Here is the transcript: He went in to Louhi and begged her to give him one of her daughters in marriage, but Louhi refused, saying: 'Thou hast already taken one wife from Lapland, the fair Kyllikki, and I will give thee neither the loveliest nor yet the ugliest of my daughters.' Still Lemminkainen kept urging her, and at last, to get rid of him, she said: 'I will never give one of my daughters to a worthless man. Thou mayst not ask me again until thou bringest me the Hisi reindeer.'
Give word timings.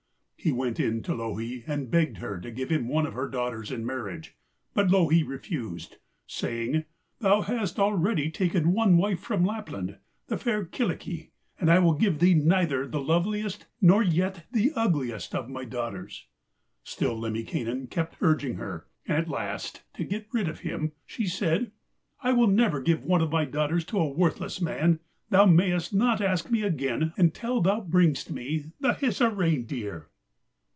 He 0.43 0.51
went 0.51 0.79
in 0.79 1.03
to 1.03 1.13
Louhi 1.13 1.63
and 1.67 1.91
begged 1.91 2.17
her 2.17 2.39
to 2.39 2.49
give 2.49 2.71
him 2.71 2.87
one 2.87 3.05
of 3.05 3.13
her 3.13 3.29
daughters 3.29 3.69
in 3.71 3.85
marriage, 3.85 4.35
but 4.73 4.89
Louhi 4.89 5.21
refused, 5.21 5.97
saying: 6.25 6.85
'Thou 7.19 7.41
hast 7.41 7.77
already 7.77 8.31
taken 8.31 8.73
one 8.73 8.97
wife 8.97 9.19
from 9.19 9.45
Lapland, 9.45 9.99
the 10.29 10.39
fair 10.39 10.65
Kyllikki, 10.65 11.29
and 11.59 11.69
I 11.69 11.77
will 11.77 11.93
give 11.93 12.17
thee 12.17 12.33
neither 12.33 12.87
the 12.87 12.99
loveliest 12.99 13.67
nor 13.81 14.01
yet 14.01 14.47
the 14.51 14.71
ugliest 14.75 15.35
of 15.35 15.47
my 15.47 15.63
daughters.' 15.63 16.25
Still 16.83 17.15
Lemminkainen 17.19 17.85
kept 17.91 18.17
urging 18.19 18.55
her, 18.55 18.87
and 19.07 19.17
at 19.19 19.29
last, 19.29 19.83
to 19.93 20.03
get 20.03 20.25
rid 20.33 20.47
of 20.49 20.61
him, 20.61 20.93
she 21.05 21.27
said: 21.27 21.71
'I 22.23 22.33
will 22.33 22.47
never 22.47 22.81
give 22.81 23.03
one 23.03 23.21
of 23.21 23.31
my 23.31 23.45
daughters 23.45 23.85
to 23.85 23.99
a 23.99 24.09
worthless 24.09 24.59
man. 24.59 25.01
Thou 25.29 25.45
mayst 25.45 25.93
not 25.93 26.19
ask 26.19 26.49
me 26.49 26.63
again 26.63 27.13
until 27.15 27.61
thou 27.61 27.79
bringest 27.81 28.31
me 28.31 28.71
the 28.79 28.93
Hisi 28.95 29.25
reindeer.' 29.27 30.07